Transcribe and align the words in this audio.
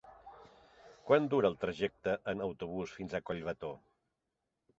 Quant 1.09 1.27
dura 1.33 1.51
el 1.53 1.57
trajecte 1.65 2.15
en 2.33 2.41
autobús 2.47 2.95
fins 2.97 3.15
a 3.17 3.23
Collbató? 3.29 3.73